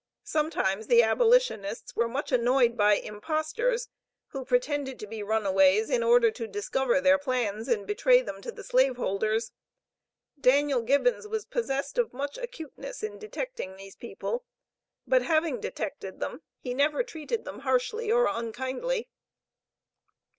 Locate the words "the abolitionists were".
0.87-2.07